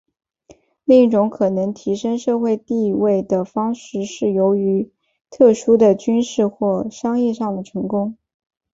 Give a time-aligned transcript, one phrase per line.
[0.83, 4.91] 另一种可能提升社会地位的方式是由于
[5.29, 8.17] 特殊的军事或商业上的成功。